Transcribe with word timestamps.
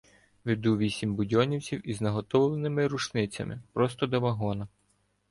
Веду 0.45 0.77
вісім 0.77 1.15
будьонівців 1.15 1.87
із 1.89 2.01
наготовленими 2.01 2.87
рушницями 2.87 3.59
просто 3.73 4.07
до 4.07 4.19
вагона. 4.21 4.67